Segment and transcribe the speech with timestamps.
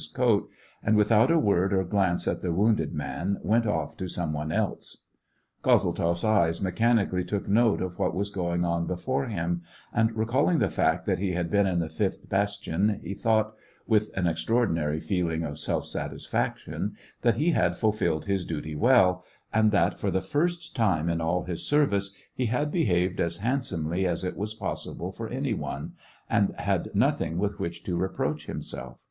[0.00, 0.48] his coat,
[0.80, 4.52] and, without a word or glance at the wounded man, went off to some one
[4.52, 5.02] else.
[5.64, 9.60] Kozeltzoff's eyes mechanically took note of what was going on before him,
[9.92, 13.54] and, recalling the fact that he had been in the fifth bastion, he thought,
[13.88, 19.72] with an extraordinary feeling of self satisfaction, that he had fulfilled his duty well, and
[19.72, 24.22] that, for the first time in all his service, he had behaved as handsomely as
[24.22, 25.94] it was possible for any one,
[26.30, 29.02] and had nothing with which to reproach himself.